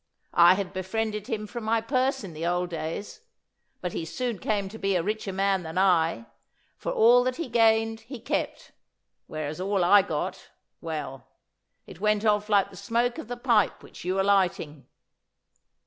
I 0.33 0.55
had 0.55 0.73
befriended 0.73 1.27
him 1.27 1.45
from 1.45 1.63
my 1.63 1.79
purse 1.79 2.23
in 2.23 2.33
the 2.33 2.43
old 2.43 2.71
days, 2.71 3.21
but 3.81 3.93
he 3.93 4.03
soon 4.03 4.39
came 4.39 4.67
to 4.69 4.79
be 4.79 4.95
a 4.95 5.03
richer 5.03 5.31
man 5.31 5.61
than 5.61 5.77
I, 5.77 6.25
for 6.75 6.91
all 6.91 7.23
that 7.23 7.35
he 7.35 7.47
gained 7.47 7.99
he 7.99 8.19
kept, 8.19 8.71
whereas 9.27 9.61
all 9.61 9.83
I 9.83 10.01
got 10.01 10.49
well, 10.81 11.27
it 11.85 11.99
went 12.01 12.25
off 12.25 12.49
like 12.49 12.71
the 12.71 12.75
smoke 12.77 13.19
of 13.19 13.27
the 13.27 13.37
pipe 13.37 13.83
which 13.83 14.03
you 14.03 14.17
are 14.17 14.23
lighting. 14.23 14.87